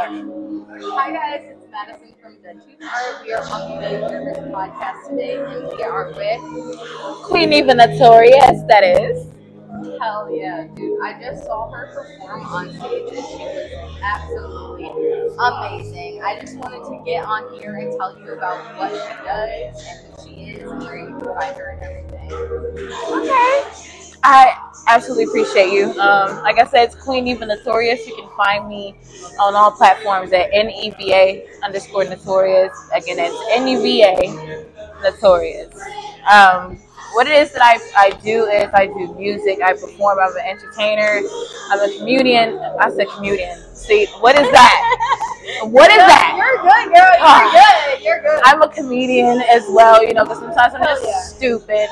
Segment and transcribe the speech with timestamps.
[0.00, 3.22] Hi guys, it's Madison from the Tooth Art.
[3.22, 8.82] We are on the Nervous podcast today, and we are with Queen Neva Notorious, that
[8.82, 9.26] is.
[10.00, 10.98] Hell yeah, dude!
[11.02, 14.88] I just saw her perform on stage, and she was absolutely
[15.38, 16.22] amazing.
[16.24, 20.16] I just wanted to get on here and tell you about what she does and
[20.16, 22.32] who she is, and where you can find her and everything.
[23.12, 23.64] Okay.
[24.22, 24.59] I
[24.90, 25.90] absolutely appreciate you.
[26.00, 28.06] Um, like I said, it's Queen Neva Notorious.
[28.06, 28.94] You can find me
[29.40, 32.72] on all platforms at NEVA underscore Notorious.
[32.94, 35.74] Again, it's NEVA Notorious.
[36.30, 36.76] Um,
[37.14, 40.42] what it is that I, I do is I do music, I perform, I'm an
[40.46, 41.20] entertainer,
[41.70, 42.58] I'm a comedian.
[42.78, 43.58] I said comedian.
[43.74, 45.16] See, what is that?
[45.64, 46.36] What is that?
[46.38, 47.10] You're good, girl.
[47.18, 47.50] You're Ah.
[47.50, 47.99] good.
[48.44, 51.20] I'm a comedian as well, you know, because sometimes I'm just yeah.
[51.22, 51.88] stupid.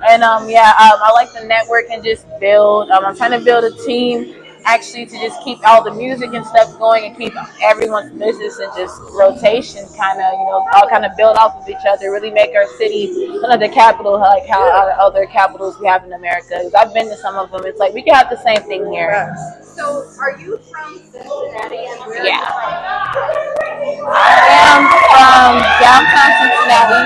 [0.08, 2.90] and um, yeah, um, I like to network and just build.
[2.90, 4.34] Um, I'm trying to build a team
[4.66, 8.70] actually to just keep all the music and stuff going and keep everyone's business and
[8.76, 12.30] just rotation kind of, you know, all kind of build off of each other, really
[12.32, 13.06] make our city
[13.40, 14.62] kind of the capital like how
[14.98, 16.60] other capitals we have in America.
[16.62, 17.64] 'Cause I've been to some of them.
[17.64, 19.34] It's like we can have the same thing here.
[19.62, 21.86] So, are you from Cincinnati?
[21.86, 22.40] And where Yeah.
[24.06, 25.35] I am from
[25.96, 27.02] downtown Cincinnati.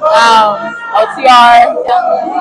[0.00, 0.56] Um,
[0.96, 1.76] OTR,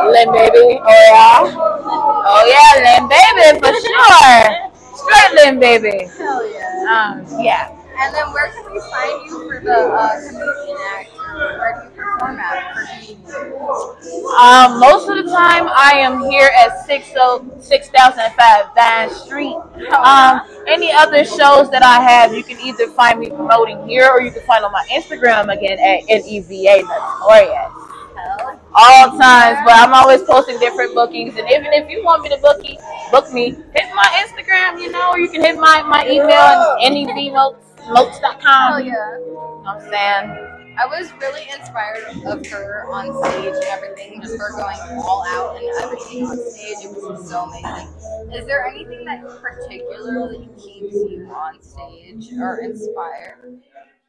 [0.08, 0.80] Lynn Baby.
[0.80, 1.44] Oh yeah.
[1.44, 4.40] Oh yeah, Lynn Baby for sure.
[4.96, 6.08] Straight Lynn Baby.
[6.18, 6.88] Hell yeah.
[6.88, 7.76] Um, yeah.
[8.00, 11.19] And then where can we find you for the uh, comedian act?
[11.36, 13.34] Where do you perform at for comedians?
[14.40, 19.56] Um, most of the time I am here at 6005 Vine Street.
[19.94, 24.22] Um, any other shows that I have, you can either find me promoting here or
[24.22, 27.74] you can find on my Instagram again at NEVA Notorious.
[28.76, 31.38] All times, but I'm always posting different bookings.
[31.38, 32.78] And even if you want me to book me,
[33.12, 36.78] book me, hit my Instagram, you know, or you can hit my, my email at
[37.90, 38.72] nevmotes.com.
[38.72, 39.18] Hell yeah.
[39.18, 40.59] You know what I'm saying?
[40.80, 45.58] I was really inspired of her on stage and everything, just her going all out
[45.58, 46.78] and everything on stage.
[46.86, 48.34] It was so amazing.
[48.34, 53.60] Is there anything that particularly keeps you on stage or inspired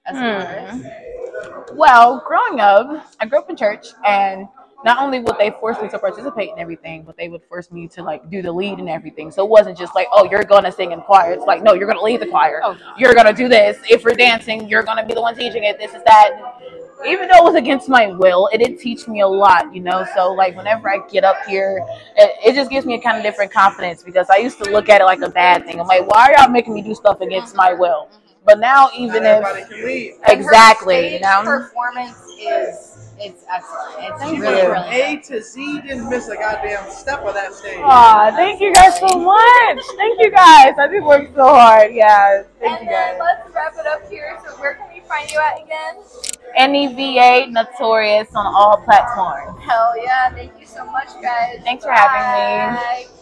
[0.06, 1.76] as an Hmm.
[1.76, 4.46] Well, growing up, I grew up in church, and
[4.84, 7.86] not only would they force me to participate in everything, but they would force me
[7.88, 9.30] to like do the lead and everything.
[9.30, 11.32] So it wasn't just like, oh, you're gonna sing in choir.
[11.32, 12.60] It's like, no, you're gonna lead the choir.
[12.64, 12.94] Oh, no.
[12.96, 13.78] You're gonna do this.
[13.88, 15.78] If we're dancing, you're gonna be the one teaching it.
[15.78, 16.30] This is that.
[17.06, 20.04] Even though it was against my will, it did teach me a lot, you know.
[20.14, 21.78] So like whenever I get up here,
[22.16, 24.90] it, it just gives me a kind of different confidence because I used to look
[24.90, 25.80] at it like a bad thing.
[25.80, 28.08] I'm like, why are y'all making me do stuff against my will?
[28.12, 28.16] Mm-hmm.
[28.44, 30.12] But now even Not if can lead.
[30.12, 31.42] And her exactly, you stage know.
[31.42, 32.89] performance is
[33.20, 33.94] it's excellent.
[34.12, 34.72] It's Thank really, you.
[34.72, 35.24] really A good.
[35.24, 37.78] to Z didn't miss a goddamn step of that stage.
[37.82, 39.78] Aw, thank you guys so much.
[39.96, 40.74] Thank you guys.
[40.78, 41.92] I did work so hard.
[41.92, 43.20] Yeah, thank And you then guys.
[43.44, 44.38] let's wrap it up here.
[44.44, 45.96] So where can we find you at again?
[46.58, 49.58] NEVA Notorious on all platforms.
[49.62, 50.30] Hell yeah!
[50.30, 51.60] Thank you so much, guys.
[51.62, 52.76] Thanks for having me.
[52.80, 53.19] Bye.